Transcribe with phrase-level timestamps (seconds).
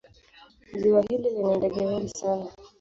[0.79, 2.49] Ziwa hili lina ndege wengi sana.